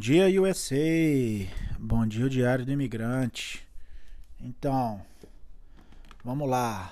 [0.00, 0.74] dia, USA!
[1.78, 3.68] Bom dia, o Diário do Imigrante.
[4.40, 5.04] Então,
[6.24, 6.90] vamos lá.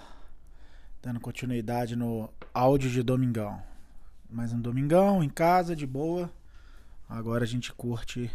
[1.00, 3.62] Dando continuidade no áudio de domingão.
[4.28, 6.30] Mais um domingão em casa, de boa.
[7.08, 8.30] Agora a gente curte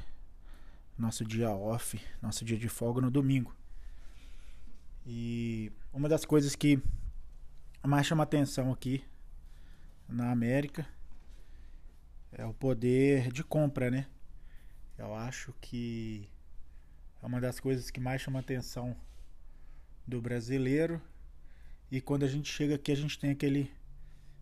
[0.97, 3.55] nosso dia off, nosso dia de folga no domingo.
[5.05, 6.81] E uma das coisas que
[7.85, 9.03] mais chama atenção aqui
[10.09, 10.83] na América
[12.31, 14.07] é o poder de compra, né?
[15.03, 16.29] Eu acho que
[17.21, 18.95] é uma das coisas que mais chama atenção
[20.07, 21.01] do brasileiro.
[21.91, 23.69] E quando a gente chega aqui, a gente tem aquele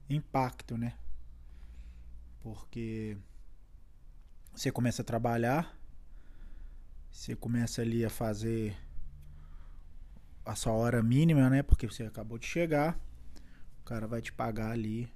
[0.08, 0.94] impacto, né?
[2.42, 3.18] Porque
[4.54, 5.76] você começa a trabalhar,
[7.12, 8.78] você começa ali a fazer
[10.46, 11.64] a sua hora mínima, né?
[11.64, 13.00] Porque você acabou de chegar,
[13.80, 15.12] o cara vai te pagar ali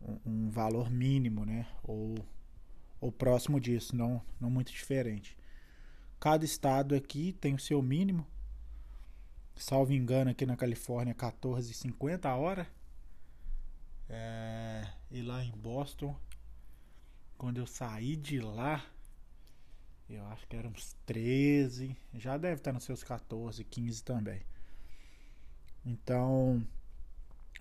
[0.00, 1.66] um, um valor mínimo, né?
[1.82, 2.14] Ou,
[3.00, 5.36] ou próximo disso, não, não muito diferente.
[6.18, 8.26] Cada estado aqui tem o seu mínimo.
[9.56, 12.66] Salvo engano, aqui na Califórnia, 14,50 a hora.
[14.08, 16.14] É, e lá em Boston,
[17.38, 18.84] quando eu saí de lá,
[20.08, 21.96] eu acho que eram uns 13.
[22.14, 24.42] Já deve estar nos seus 14, 15 também.
[25.86, 26.66] Então,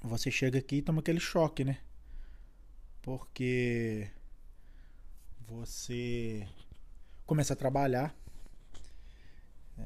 [0.02, 1.78] você chega aqui e toma aquele choque, né?
[3.02, 4.10] Porque
[5.50, 6.48] você
[7.26, 8.16] começa a trabalhar.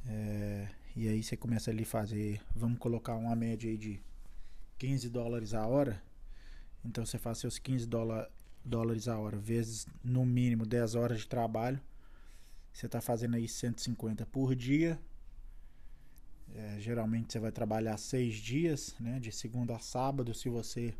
[0.05, 2.41] É, e aí você começa ali fazer.
[2.55, 3.99] Vamos colocar uma média aí de
[4.77, 6.01] 15 dólares a hora.
[6.83, 7.87] Então você faz seus 15
[8.65, 11.79] dólares a hora, vezes no mínimo 10 horas de trabalho.
[12.73, 14.99] Você está fazendo aí 150 por dia.
[16.55, 19.19] É, geralmente você vai trabalhar seis dias, né?
[19.19, 20.93] De segunda a sábado, se você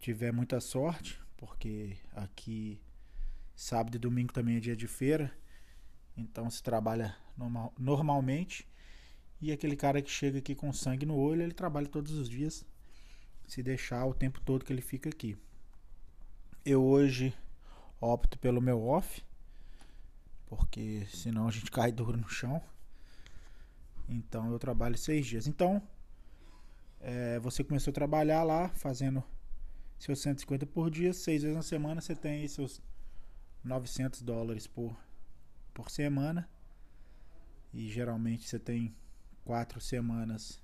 [0.00, 2.80] tiver muita sorte, porque aqui
[3.54, 5.32] sábado e domingo também é dia de feira,
[6.16, 8.68] então se trabalha normal, normalmente.
[9.40, 12.64] E aquele cara que chega aqui com sangue no olho, ele trabalha todos os dias,
[13.46, 15.36] se deixar o tempo todo que ele fica aqui.
[16.64, 17.34] Eu hoje
[18.00, 19.22] opto pelo meu off,
[20.46, 22.62] porque senão a gente cai duro no chão.
[24.08, 25.46] Então eu trabalho seis dias.
[25.46, 25.82] Então
[27.00, 29.22] é, você começou a trabalhar lá, fazendo
[29.98, 32.80] seus 150 por dia, seis vezes na semana você tem seus
[33.62, 34.96] 900 dólares por,
[35.72, 36.48] por semana.
[37.72, 38.94] E geralmente você tem
[39.44, 40.60] quatro semanas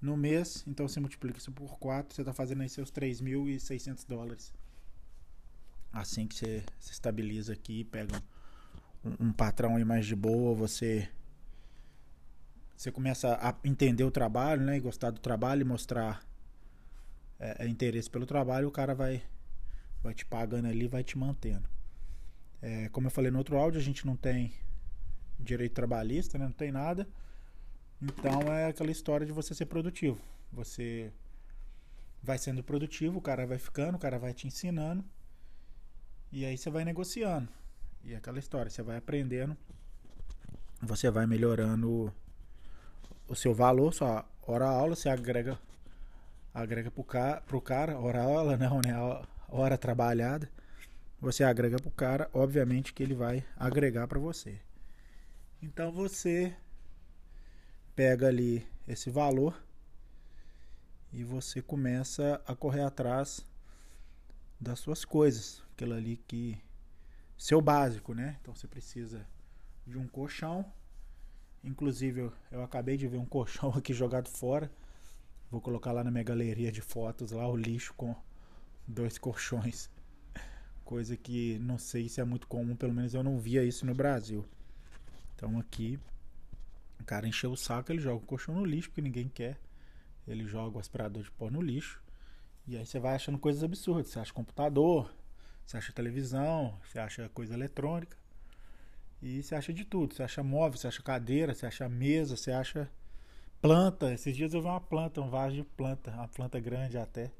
[0.00, 4.52] no mês, então você multiplica isso por 4, você está fazendo aí seus 3.600 dólares.
[5.92, 8.20] Assim que você se estabiliza aqui, pega
[9.04, 11.08] um, um patrão aí mais de boa, você
[12.76, 16.22] você começa a entender o trabalho, né, e gostar do trabalho e mostrar
[17.38, 19.22] é, é, interesse pelo trabalho, o cara vai,
[20.02, 21.68] vai te pagando ali, vai te mantendo.
[22.62, 24.54] É, como eu falei no outro áudio, a gente não tem
[25.38, 26.44] direito trabalhista, né?
[26.44, 27.06] não tem nada.
[28.00, 30.18] Então é aquela história de você ser produtivo.
[30.52, 31.12] Você
[32.22, 35.04] vai sendo produtivo, o cara vai ficando, o cara vai te ensinando.
[36.32, 37.48] E aí você vai negociando.
[38.02, 39.56] E é aquela história, você vai aprendendo,
[40.82, 42.12] você vai melhorando
[43.26, 45.58] o seu valor, sua hora aula, você agrega
[46.54, 48.68] agrega pro cara, pro cara hora aula né?
[49.48, 50.48] Hora trabalhada.
[51.20, 54.60] Você agrega pro cara, obviamente que ele vai agregar para você.
[55.60, 56.54] Então você
[57.96, 59.60] pega ali esse valor
[61.12, 63.44] e você começa a correr atrás
[64.60, 66.58] das suas coisas, aquilo ali que
[67.36, 68.36] seu básico, né?
[68.40, 69.26] Então você precisa
[69.86, 70.64] de um colchão.
[71.62, 74.70] Inclusive eu, eu acabei de ver um colchão aqui jogado fora.
[75.54, 78.12] Vou colocar lá na minha galeria de fotos lá o lixo com
[78.88, 79.88] dois colchões.
[80.84, 83.94] Coisa que não sei se é muito comum, pelo menos eu não via isso no
[83.94, 84.44] Brasil.
[85.32, 85.96] Então aqui
[87.00, 89.56] o cara encheu o saco, ele joga o colchão no lixo, porque ninguém quer.
[90.26, 92.02] Ele joga o aspirador de pó no lixo.
[92.66, 94.08] E aí você vai achando coisas absurdas.
[94.08, 95.14] Você acha computador,
[95.64, 98.18] você acha televisão, você acha coisa eletrônica.
[99.22, 100.14] E você acha de tudo.
[100.14, 102.90] Você acha móvel, você acha cadeira, você acha mesa, você acha
[103.64, 104.12] planta.
[104.12, 107.32] Esses dias eu vi uma planta, um vaso de planta, uma planta grande até.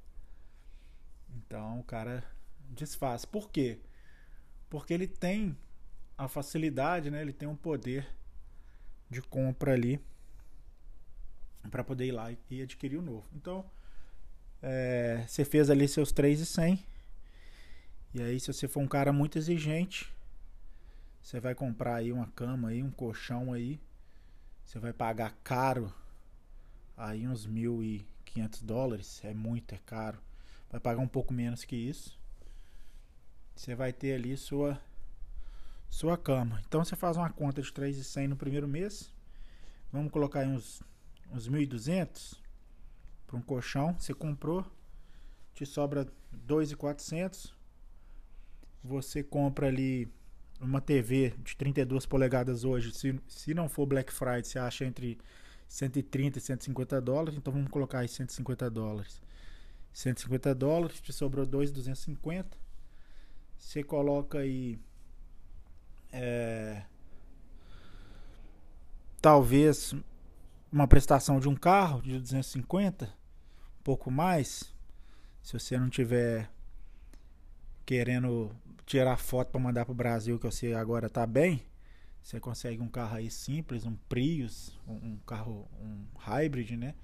[1.36, 2.24] Então o cara
[2.70, 3.26] desfaz.
[3.26, 3.78] Por quê?
[4.70, 5.54] Porque ele tem
[6.16, 7.20] a facilidade, né?
[7.20, 8.08] Ele tem um poder
[9.10, 10.00] de compra ali
[11.70, 13.26] para poder ir lá e adquirir o novo.
[13.34, 13.62] Então,
[14.62, 16.82] é, você fez ali seus 3,100.
[18.14, 20.10] E aí, se você for um cara muito exigente,
[21.20, 23.78] você vai comprar aí uma cama aí, um colchão aí,
[24.64, 25.92] você vai pagar caro
[26.96, 30.18] aí uns 1.500 dólares, é muito, é caro.
[30.70, 32.18] Vai pagar um pouco menos que isso.
[33.54, 34.80] você vai ter ali sua
[35.88, 36.60] sua cama.
[36.66, 39.12] Então você faz uma conta de 3,100 no primeiro mês.
[39.92, 40.82] Vamos colocar aí uns
[41.32, 42.36] uns 1.200
[43.26, 44.64] para um colchão, você comprou,
[45.54, 46.06] te sobra
[46.46, 47.52] 2.400.
[48.82, 50.08] Você compra ali
[50.60, 55.18] uma TV de 32 polegadas hoje, se, se não for Black Friday, você acha entre
[55.68, 59.20] 130 e 150 dólares, então vamos colocar aí 150 dólares.
[59.92, 62.56] 150 dólares, te sobrou 2,250.
[63.56, 64.78] Você coloca aí.
[66.12, 66.84] É,
[69.20, 69.94] talvez
[70.70, 74.74] uma prestação de um carro de 250, um pouco mais.
[75.42, 76.50] Se você não tiver
[77.86, 78.50] querendo
[78.84, 81.64] tirar foto para mandar para o Brasil que você agora tá bem,
[82.24, 86.94] você consegue um carro aí simples, um Prius, um, carro, um hybrid, né?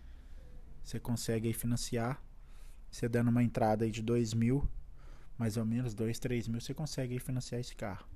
[0.83, 2.25] Você consegue aí financiar,
[2.91, 4.67] você dando uma entrada aí de 2 mil,
[5.37, 8.09] mais ou menos 2, 3 mil, você consegue aí financiar esse carro.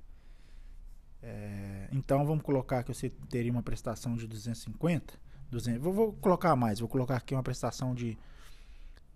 [1.22, 5.20] É, então vamos colocar que você teria uma prestação de 250,
[5.50, 8.16] 200, vou, vou colocar mais, vou colocar aqui uma prestação de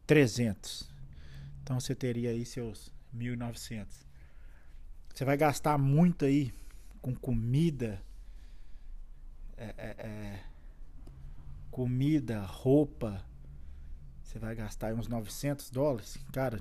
[0.06, 0.92] 300.
[1.62, 3.86] Então você teria aí seus 1.900.
[5.14, 6.52] Você vai gastar muito aí
[7.00, 8.02] com comida,
[9.56, 10.44] é, é, é,
[11.70, 13.24] comida, roupa.
[14.22, 16.18] Você vai gastar uns 900 dólares.
[16.32, 16.60] Cara,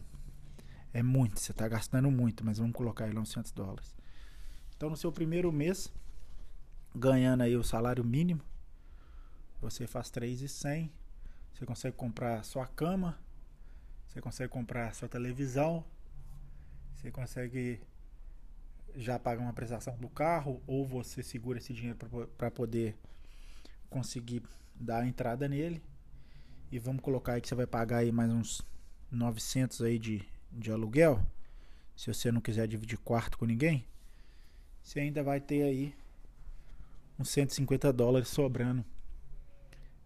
[0.93, 1.39] é muito.
[1.39, 3.95] Você está gastando muito, mas vamos colocar aí 900 dólares.
[4.75, 5.91] Então, no seu primeiro mês,
[6.95, 8.41] ganhando aí o salário mínimo,
[9.59, 10.91] você faz 3,100.
[11.53, 13.19] Você consegue comprar sua cama.
[14.07, 15.83] Você consegue comprar sua televisão.
[16.95, 17.81] Você consegue
[18.97, 21.97] já pagar uma prestação do carro ou você segura esse dinheiro
[22.35, 22.97] para poder
[23.89, 24.41] conseguir
[24.73, 25.81] dar a entrada nele.
[26.71, 28.61] E vamos colocar aí que você vai pagar aí mais uns
[29.11, 31.23] 900 aí de, de aluguel.
[31.95, 33.85] Se você não quiser dividir quarto com ninguém,
[34.81, 35.95] você ainda vai ter aí
[37.19, 38.83] uns 150 dólares sobrando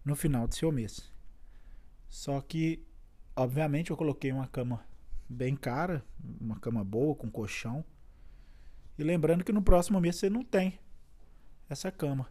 [0.04, 1.10] no final do seu mês.
[2.08, 2.84] Só que,
[3.34, 4.84] obviamente, eu coloquei uma cama
[5.28, 6.04] bem cara,
[6.40, 7.84] uma cama boa, com colchão.
[8.98, 10.78] E lembrando que no próximo mês você não tem
[11.68, 12.28] essa cama.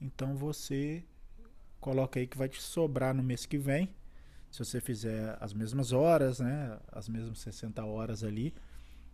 [0.00, 1.04] Então você
[1.80, 3.94] coloca aí que vai te sobrar no mês que vem.
[4.50, 6.78] Se você fizer as mesmas horas, né?
[6.90, 8.54] As mesmas 60 horas ali,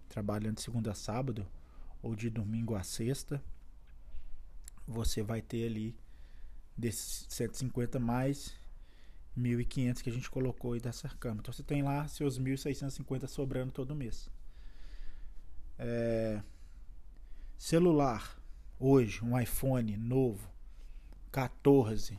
[0.09, 1.47] trabalhando de segunda a sábado
[2.03, 3.43] ou de domingo a sexta,
[4.87, 5.97] você vai ter ali
[6.77, 8.57] desses 150 mais
[9.37, 11.41] 1.500 que a gente colocou aí dessa cama.
[11.41, 14.31] Então você tem lá seus 1.650 sobrando todo mês.
[15.79, 16.43] É,
[17.57, 18.37] celular,
[18.79, 20.51] hoje, um iPhone novo,
[21.31, 22.19] 14,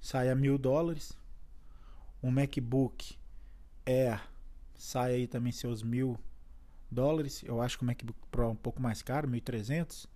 [0.00, 1.18] sai a mil dólares.
[2.22, 3.18] Um MacBook
[3.84, 4.22] Air
[4.74, 6.18] sai aí também seus mil
[6.90, 7.42] dólares.
[7.44, 10.06] Eu acho que o MacBook Pro é um pouco mais caro, 1.300.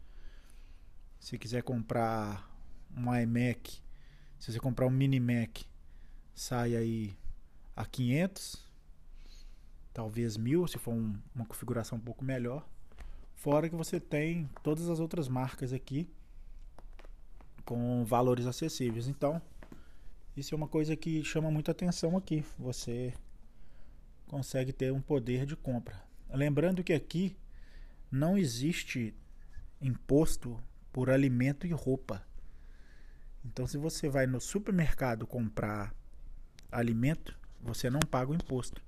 [1.19, 2.49] Se quiser comprar
[2.97, 3.83] um iMac,
[4.39, 5.63] se você comprar um Mini Mac,
[6.35, 7.19] sai aí
[7.75, 8.65] a 500,
[9.93, 12.69] talvez mil, se for um, uma configuração um pouco melhor.
[13.47, 16.11] Fora que você tem todas as outras marcas aqui
[17.65, 19.07] com valores acessíveis.
[19.07, 19.41] Então,
[20.37, 22.45] isso é uma coisa que chama muita atenção aqui.
[22.59, 23.15] Você
[24.27, 26.03] consegue ter um poder de compra.
[26.29, 27.37] Lembrando que aqui
[28.11, 29.15] não existe
[29.81, 30.61] imposto
[30.93, 32.27] por alimento e roupa.
[33.45, 35.95] Então, se você vai no supermercado comprar
[36.69, 38.83] alimento, você não paga o imposto.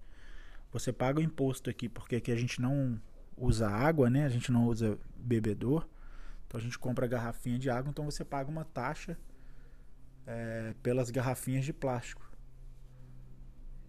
[0.73, 3.01] Você paga o imposto aqui porque aqui a gente não
[3.39, 4.25] usa água, né?
[4.25, 5.87] A gente não usa bebedor.
[6.47, 9.19] Então a gente compra garrafinha de água, então você paga uma taxa
[10.27, 12.27] é, pelas garrafinhas de plástico.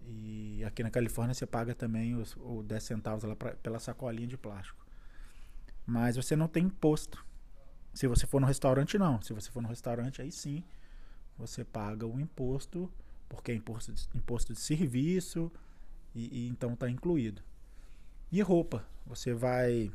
[0.06, 4.38] E aqui na Califórnia você paga também os, os 10 centavos pra, pela sacolinha de
[4.38, 4.86] plástico.
[5.86, 7.26] Mas você não tem imposto.
[7.94, 9.22] Se você for no restaurante, não.
[9.22, 10.64] Se você for no restaurante, aí sim
[11.38, 12.92] você paga o imposto,
[13.30, 15.52] porque é imposto de, imposto de serviço,
[16.14, 17.42] e, e então está incluído.
[18.32, 19.92] E roupa, você vai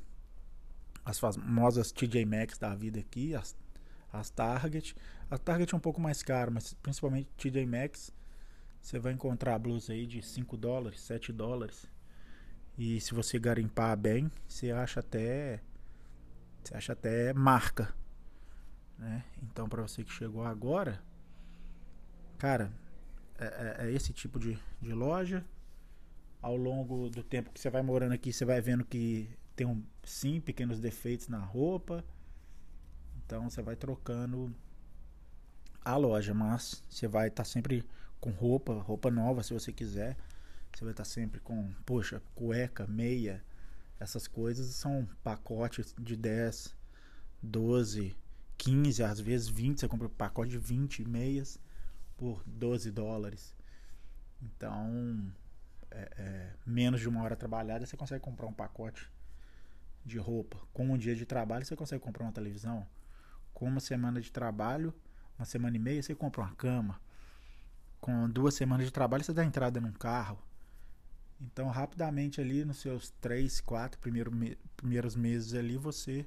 [1.04, 3.56] as famosas TJ Maxx da vida aqui, as,
[4.12, 4.96] as Target.
[5.30, 8.12] A Target é um pouco mais caro, mas principalmente TJ Maxx,
[8.80, 11.88] você vai encontrar blusa aí de 5 dólares, 7 dólares.
[12.76, 15.60] E se você garimpar bem, você acha até
[16.62, 17.94] você acha até marca,
[18.98, 19.24] né?
[19.42, 21.00] Então para você que chegou agora,
[22.36, 22.72] cara,
[23.38, 25.44] é, é, é esse tipo de, de loja
[26.44, 29.82] ao longo do tempo que você vai morando aqui, você vai vendo que tem um,
[30.02, 32.04] sim pequenos defeitos na roupa.
[33.16, 34.54] Então você vai trocando
[35.82, 37.82] a loja, mas você vai estar tá sempre
[38.20, 40.18] com roupa, roupa nova se você quiser.
[40.70, 43.42] Você vai estar tá sempre com, poxa, cueca, meia,
[43.98, 46.76] essas coisas são pacotes de 10,
[47.42, 48.14] 12,
[48.58, 49.80] 15, às vezes 20.
[49.80, 51.58] Você compra um pacote de 20 meias
[52.18, 53.54] por 12 dólares.
[54.42, 55.32] Então,
[55.94, 59.10] é, é, menos de uma hora trabalhada, você consegue comprar um pacote
[60.04, 60.58] de roupa.
[60.72, 62.86] Com um dia de trabalho, você consegue comprar uma televisão.
[63.52, 64.92] Com uma semana de trabalho,
[65.38, 67.00] uma semana e meia, você compra uma cama.
[68.00, 70.38] Com duas semanas de trabalho, você dá entrada num carro.
[71.40, 76.26] Então, rapidamente ali, nos seus três, quatro primeiro me primeiros meses ali, você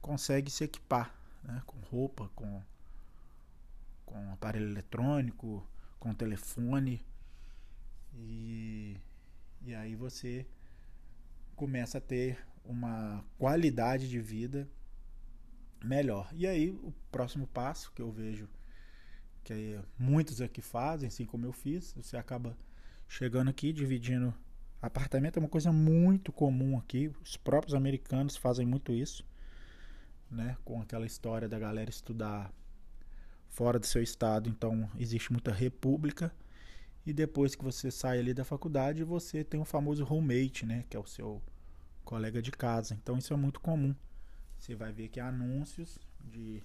[0.00, 1.62] consegue se equipar né?
[1.66, 2.62] com roupa, com,
[4.04, 5.66] com aparelho eletrônico,
[5.98, 7.04] com telefone.
[8.18, 8.96] E,
[9.62, 10.46] e aí você
[11.54, 14.68] começa a ter uma qualidade de vida
[15.82, 16.28] melhor.
[16.34, 18.48] E aí o próximo passo que eu vejo
[19.44, 22.56] que muitos aqui fazem, assim como eu fiz, você acaba
[23.08, 24.34] chegando aqui dividindo
[24.80, 27.10] apartamento é uma coisa muito comum aqui.
[27.22, 29.24] Os próprios americanos fazem muito isso,
[30.30, 30.56] né?
[30.64, 32.52] Com aquela história da galera estudar
[33.48, 36.32] fora do seu estado, então existe muita república.
[37.08, 40.84] E depois que você sai ali da faculdade, você tem o famoso roommate, né?
[40.90, 41.40] Que é o seu
[42.04, 42.92] colega de casa.
[42.92, 43.96] Então isso é muito comum.
[44.58, 46.62] Você vai ver que há anúncios de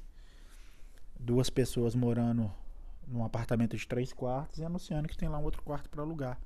[1.18, 2.54] duas pessoas morando
[3.08, 6.38] num apartamento de três quartos e anunciando que tem lá um outro quarto para alugar.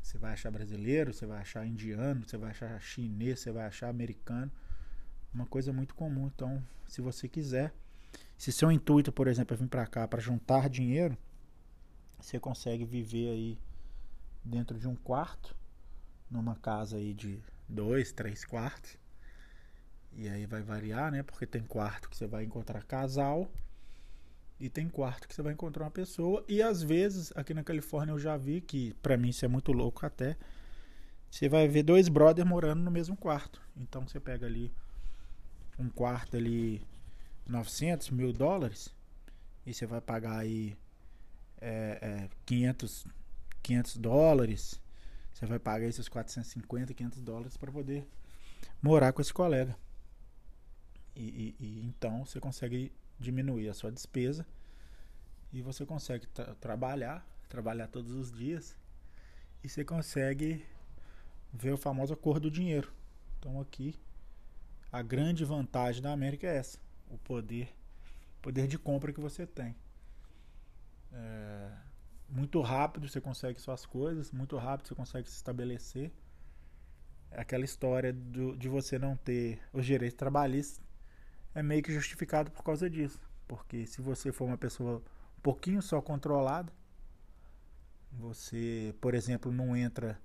[0.00, 3.90] Você vai achar brasileiro, você vai achar indiano, você vai achar chinês, você vai achar
[3.90, 4.50] americano.
[5.30, 6.30] Uma coisa muito comum.
[6.34, 7.70] Então, se você quiser,
[8.38, 11.18] se seu intuito, por exemplo, é vir para cá para juntar dinheiro,
[12.24, 13.58] você consegue viver aí
[14.42, 15.54] dentro de um quarto,
[16.30, 17.38] numa casa aí de
[17.68, 18.96] dois, três quartos.
[20.16, 21.22] E aí vai variar, né?
[21.22, 23.50] Porque tem quarto que você vai encontrar casal
[24.58, 26.42] e tem quarto que você vai encontrar uma pessoa.
[26.48, 29.70] E às vezes, aqui na Califórnia eu já vi que, para mim isso é muito
[29.70, 30.36] louco até,
[31.30, 33.60] você vai ver dois brothers morando no mesmo quarto.
[33.76, 34.72] Então você pega ali
[35.78, 36.80] um quarto ali
[37.46, 38.94] 900 mil dólares
[39.66, 40.74] e você vai pagar aí
[41.64, 43.06] é, é, 500,
[43.62, 44.80] 500 dólares,
[45.32, 48.06] você vai pagar esses 450, 500 dólares para poder
[48.82, 49.74] morar com esse colega.
[51.16, 54.46] E, e, e, então você consegue diminuir a sua despesa
[55.52, 58.76] e você consegue tra trabalhar, trabalhar todos os dias
[59.62, 60.66] e você consegue
[61.50, 62.92] ver o famoso cor do dinheiro.
[63.38, 63.98] Então aqui
[64.92, 66.78] a grande vantagem da América é essa,
[67.08, 67.74] o poder,
[68.42, 69.74] poder de compra que você tem.
[71.14, 71.70] É,
[72.28, 76.12] muito rápido você consegue suas coisas, muito rápido você consegue se estabelecer.
[77.30, 80.84] É aquela história do, de você não ter os direitos trabalhistas
[81.54, 83.20] é meio que justificado por causa disso.
[83.46, 85.02] Porque se você for uma pessoa
[85.38, 86.72] um pouquinho só controlada,
[88.10, 90.20] você, por exemplo, não entra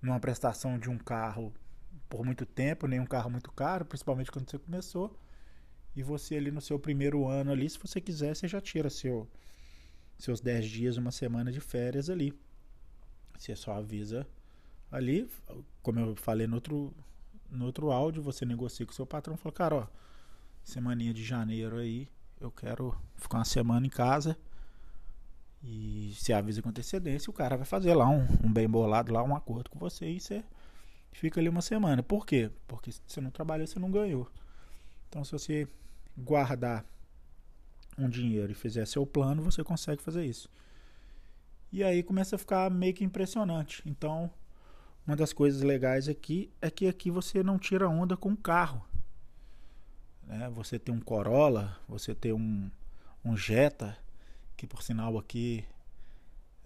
[0.00, 1.52] numa prestação de um carro
[2.08, 5.18] por muito tempo, nem um carro muito caro, principalmente quando você começou.
[5.94, 9.28] E você ali no seu primeiro ano ali, se você quiser, você já tira seu
[10.18, 12.34] seus 10 dias, uma semana de férias ali.
[13.38, 14.26] Você só avisa
[14.90, 15.28] ali,
[15.82, 16.92] como eu falei no outro,
[17.50, 19.86] no outro áudio, você negocia com seu patrão e fala, cara, ó,
[20.62, 22.08] semaninha de janeiro aí,
[22.40, 24.36] eu quero ficar uma semana em casa.
[25.62, 29.22] E se avisa com antecedência, o cara vai fazer lá um, um bem bolado, lá
[29.22, 30.44] um acordo com você e você
[31.12, 32.02] fica ali uma semana.
[32.02, 32.50] Por quê?
[32.66, 34.30] Porque se você não trabalhou, você não ganhou.
[35.08, 35.68] Então se você
[36.16, 36.84] guardar
[37.98, 40.48] um dinheiro e fizer seu plano, você consegue fazer isso.
[41.70, 43.82] E aí começa a ficar meio que impressionante.
[43.84, 44.30] Então,
[45.06, 48.86] uma das coisas legais aqui é que aqui você não tira onda com carro.
[50.22, 50.48] Né?
[50.50, 52.70] Você tem um Corolla, você tem um,
[53.24, 53.96] um Jetta,
[54.56, 55.64] que por sinal aqui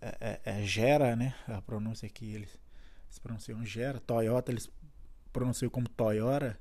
[0.01, 1.35] é, é, é Gera, né?
[1.47, 2.59] A pronúncia aqui eles,
[3.07, 4.01] eles pronunciam Gera.
[4.01, 4.71] Toyota eles
[5.33, 6.59] pronunciam como Toyota.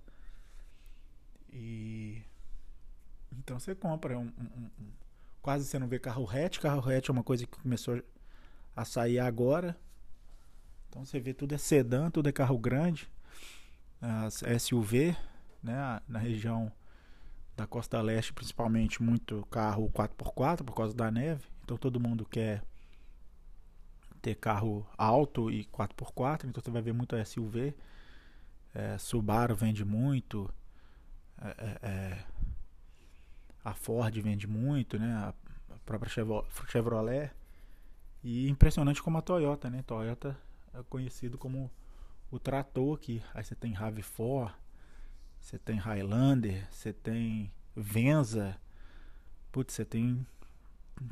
[1.51, 2.21] E
[3.37, 4.91] então você compra um, um, um,
[5.41, 8.01] quase você não vê carro hatch, carro hatch é uma coisa que começou
[8.75, 9.77] a sair agora.
[10.89, 13.09] Então você vê tudo é sedã, tudo é carro grande,
[14.01, 15.15] as SUV,
[15.63, 16.71] né, na região
[17.55, 21.45] da costa leste, principalmente muito carro 4x4 por causa da neve.
[21.63, 22.63] Então todo mundo quer
[24.21, 27.73] ter carro alto e 4x4, então você vai ver muito SUV.
[28.73, 30.53] É, Subaru vende muito.
[31.41, 32.25] É, é, é
[33.63, 35.13] a Ford vende muito, né?
[35.13, 35.33] A
[35.85, 36.11] própria
[36.67, 37.31] Chevrolet.
[38.23, 39.83] E impressionante como a Toyota, né?
[39.83, 40.37] Toyota
[40.73, 41.71] é conhecido como
[42.29, 43.21] o trator aqui.
[43.33, 44.51] Aí você tem RAV4,
[45.39, 48.57] você tem Highlander, você tem Venza.
[49.51, 50.25] Putz, você tem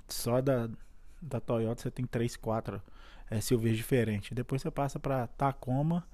[0.08, 0.70] só da,
[1.22, 2.82] da Toyota você tem 3, 4
[3.42, 4.32] SUVs diferentes.
[4.32, 6.08] Depois você passa para Tacoma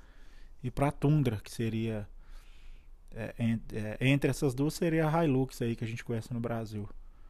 [0.64, 2.08] e para Tundra, que seria
[4.00, 6.90] entre essas duas seria a Hilux aí que a gente conhece no Brasil.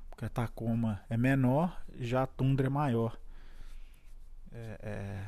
[0.10, 3.18] Porque a Tacoma é menor, já a Tundra é maior.
[4.52, 5.28] É, é...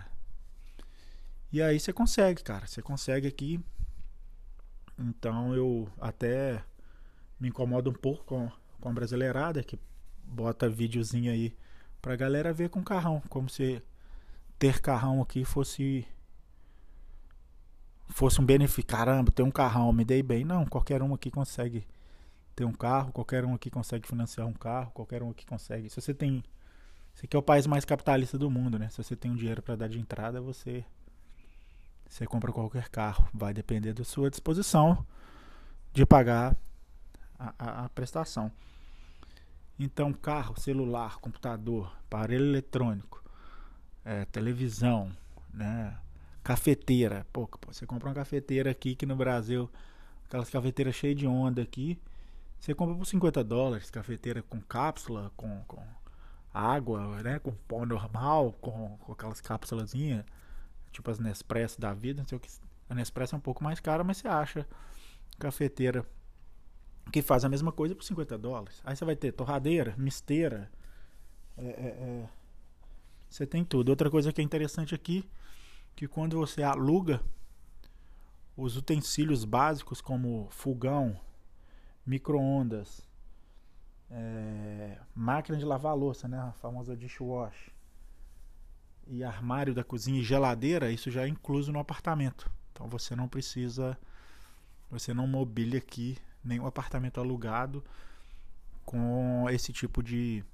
[1.51, 2.65] E aí você consegue, cara.
[2.65, 3.59] Você consegue aqui.
[4.97, 6.63] Então eu até
[7.39, 9.79] me incomodo um pouco com, com a brasileirada que
[10.23, 11.55] bota videozinho aí
[12.01, 13.21] pra galera ver com carrão.
[13.29, 13.81] Como se
[14.57, 16.07] ter carrão aqui fosse
[18.07, 18.85] fosse um benefício.
[18.85, 20.43] Caramba, ter um carrão, me dei bem.
[20.45, 21.85] Não, qualquer um aqui consegue
[22.55, 25.89] ter um carro, qualquer um aqui consegue financiar um carro, qualquer um aqui consegue.
[25.89, 26.43] Se você tem.
[27.15, 28.89] Esse aqui é o país mais capitalista do mundo, né?
[28.89, 30.83] Se você tem um dinheiro para dar de entrada, você.
[32.07, 33.27] Você compra qualquer carro.
[33.33, 35.05] Vai depender da sua disposição
[35.93, 36.55] de pagar
[37.37, 38.51] a, a, a prestação.
[39.79, 43.23] Então, carro, celular, computador, aparelho eletrônico,
[44.03, 45.11] é, televisão,
[45.53, 45.95] né?
[46.47, 47.27] Cafeteira.
[47.33, 49.69] Pô, você compra uma cafeteira aqui que no Brasil,
[50.23, 51.99] aquelas cafeteiras cheias de onda aqui,
[52.57, 55.85] você compra por 50 dólares, cafeteira com cápsula, com, com
[56.53, 57.37] água, né?
[57.39, 59.91] Com pó normal, com, com aquelas cápsulas,
[60.89, 62.47] tipo as Nespresso da vida, não sei o que.
[62.89, 64.65] A Nespresso é um pouco mais cara, mas você acha
[65.37, 66.05] cafeteira
[67.11, 68.81] que faz a mesma coisa por 50 dólares.
[68.85, 70.71] Aí você vai ter torradeira, misteira.
[71.57, 72.29] É, é, é.
[73.29, 73.89] Você tem tudo.
[73.89, 75.29] Outra coisa que é interessante aqui
[75.97, 77.19] que quando você aluga
[78.55, 81.19] os utensílios básicos como fogão,
[82.05, 83.01] micro-ondas,
[84.11, 87.71] é, máquina de lavar louça, né, a famosa dishwash,
[89.07, 92.47] e armário da cozinha e geladeira, isso já é incluso no apartamento.
[92.71, 93.97] Então você não precisa,
[94.91, 97.83] você não mobília aqui nenhum apartamento alugado
[98.85, 100.45] com esse tipo de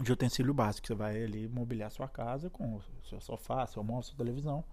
[0.00, 0.86] de utensílio básico.
[0.86, 4.64] Você vai ali mobiliar sua casa com o seu sofá, seu almoço, sua televisão.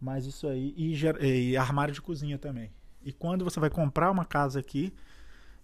[0.00, 0.74] Mas isso aí.
[0.76, 2.72] E, e, armário de cozinha também.
[3.02, 4.92] E quando você vai comprar uma casa aqui,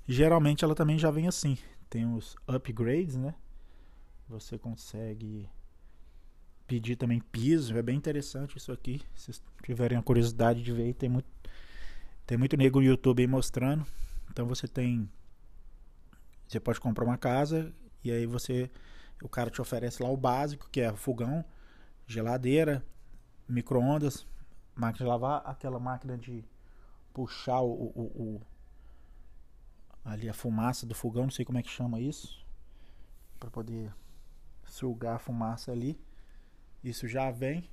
[0.06, 1.58] geralmente ela também já vem assim.
[1.88, 3.34] Tem os upgrades, né?
[4.28, 5.48] Você consegue
[6.66, 7.76] pedir também piso.
[7.76, 9.00] É bem interessante isso aqui.
[9.14, 11.28] Se vocês tiverem a curiosidade de ver, tem muito,
[12.26, 13.86] tem muito nego no YouTube aí mostrando.
[14.30, 15.08] Então você tem.
[16.46, 18.70] Você pode comprar uma casa e aí você.
[19.22, 21.44] O cara te oferece lá o básico, que é fogão,
[22.06, 22.84] geladeira,
[23.48, 24.24] micro-ondas,
[24.76, 26.44] máquina de lavar, aquela máquina de
[27.12, 28.40] puxar o, o, o,
[30.04, 32.46] ali a fumaça do fogão, não sei como é que chama isso,
[33.40, 33.92] para poder
[34.64, 35.98] sugar a fumaça ali.
[36.82, 37.68] Isso já vem.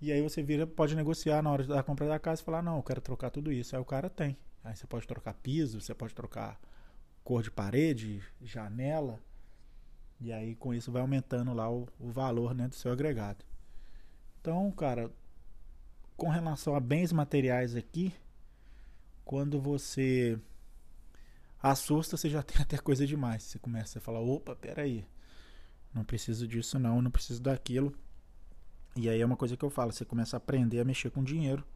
[0.00, 2.76] E aí você vira, pode negociar na hora da compra da casa e falar, não,
[2.76, 3.74] eu quero trocar tudo isso.
[3.74, 4.36] Aí o cara tem.
[4.62, 6.60] Aí você pode trocar piso, você pode trocar
[7.26, 9.20] cor de parede, janela.
[10.20, 13.44] E aí com isso vai aumentando lá o, o valor né, do seu agregado.
[14.40, 15.10] Então, cara,
[16.16, 18.14] com relação a bens materiais aqui,
[19.24, 20.38] quando você
[21.60, 23.42] assusta, você já tem até coisa demais.
[23.42, 25.04] Você começa a falar, opa, peraí,
[25.92, 27.92] não preciso disso não, não preciso daquilo.
[28.94, 31.24] E aí é uma coisa que eu falo, você começa a aprender a mexer com
[31.24, 31.66] dinheiro.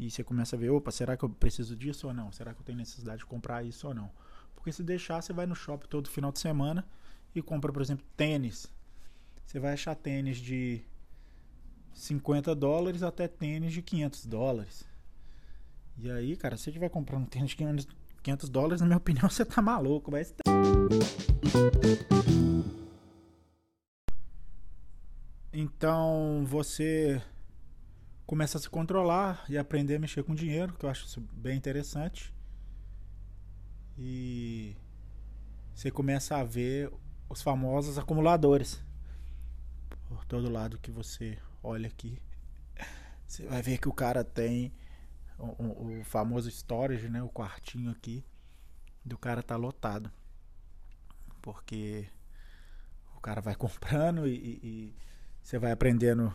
[0.00, 2.32] E você começa a ver, opa, será que eu preciso disso ou não?
[2.32, 4.10] Será que eu tenho necessidade de comprar isso ou não?
[4.58, 6.84] Porque se deixar, você vai no shopping todo final de semana
[7.32, 8.66] e compra, por exemplo, tênis.
[9.46, 10.82] Você vai achar tênis de
[11.94, 14.84] 50 dólares até tênis de 500 dólares.
[15.96, 19.44] E aí, cara, se você estiver comprando tênis de 500 dólares, na minha opinião, você
[19.44, 20.10] tá maluco.
[20.10, 20.34] Mas...
[25.52, 27.22] Então, você
[28.26, 31.56] começa a se controlar e aprender a mexer com dinheiro, que eu acho isso bem
[31.56, 32.36] interessante.
[33.98, 34.76] E
[35.74, 36.92] você começa a ver
[37.28, 38.80] os famosos acumuladores
[40.06, 42.22] por todo lado que você olha aqui.
[43.26, 44.72] Você vai ver que o cara tem
[45.38, 47.22] o, o, famoso storage, né?
[47.22, 48.24] O quartinho aqui
[49.04, 50.10] do cara tá lotado.
[51.42, 52.08] Porque
[53.16, 54.96] o cara vai comprando e, e, e
[55.42, 56.34] você vai aprendendo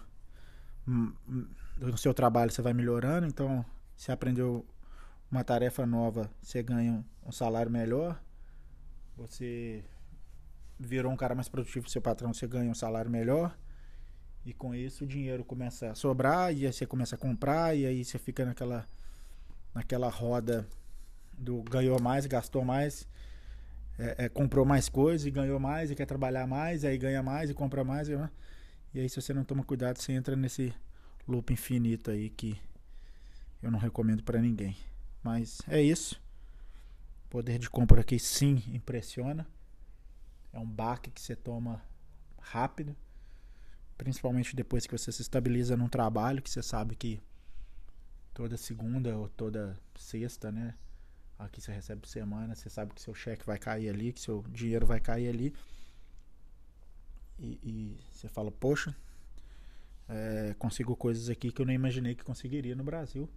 [0.88, 3.26] hum, hum, no seu trabalho, você vai melhorando.
[3.26, 4.66] Então, você aprendeu
[5.34, 8.22] uma tarefa nova, você ganha um salário melhor.
[9.18, 9.84] Você
[10.80, 13.58] virou um cara mais produtivo, seu patrão, você ganha um salário melhor.
[14.46, 17.84] E com isso o dinheiro começa a sobrar e aí você começa a comprar e
[17.86, 18.88] aí você fica naquela
[19.74, 20.68] naquela roda
[21.36, 23.08] do ganhou mais, gastou mais,
[23.98, 27.50] é, é, comprou mais coisas e ganhou mais e quer trabalhar mais, aí ganha mais
[27.50, 28.08] e compra mais.
[28.08, 28.14] E,
[28.94, 30.72] e aí se você não toma cuidado, você entra nesse
[31.28, 32.56] loop infinito aí que
[33.64, 34.76] eu não recomendo para ninguém.
[35.24, 36.22] Mas é isso.
[37.30, 39.48] Poder de compra aqui sim impressiona.
[40.52, 41.82] É um baque que você toma
[42.40, 42.96] rápido.
[43.98, 47.22] Principalmente depois que você se estabiliza num trabalho, que você sabe que
[48.34, 50.76] toda segunda ou toda sexta, né?
[51.40, 54.44] Aqui você recebe por semana, você sabe que seu cheque vai cair ali, que seu
[54.50, 55.54] dinheiro vai cair ali.
[57.40, 58.96] E, e você fala, poxa,
[60.08, 63.30] é, consigo coisas aqui que eu não imaginei que conseguiria no Brasil.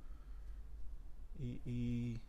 [1.38, 2.20] E, e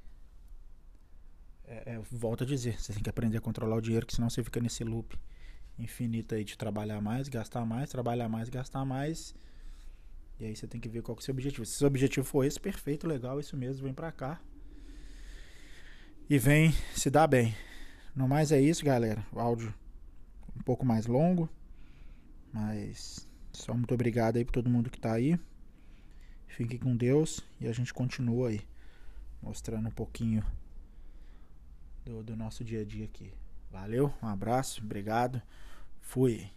[1.66, 4.30] é, é, volto a dizer, você tem que aprender a controlar o dinheiro, que senão
[4.30, 5.18] você fica nesse loop
[5.78, 9.36] infinito aí de trabalhar mais, gastar mais, trabalhar mais, gastar mais.
[10.40, 11.66] E aí você tem que ver qual que é o seu objetivo.
[11.66, 14.40] Se seu objetivo for esse, perfeito, legal, isso mesmo, vem pra cá.
[16.30, 17.56] E vem se dá bem.
[18.16, 19.26] No mais é isso, galera.
[19.32, 19.74] O áudio
[20.56, 21.50] um pouco mais longo.
[22.52, 25.40] Mas só muito obrigado aí por todo mundo que tá aí.
[26.48, 28.62] Fiquem com Deus e a gente continua aí
[29.48, 30.46] mostrando um pouquinho
[32.04, 33.34] do, do nosso dia a dia aqui.
[33.72, 35.42] Valeu, um abraço, obrigado,
[36.02, 36.50] fui.